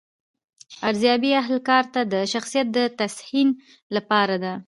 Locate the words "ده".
4.43-4.53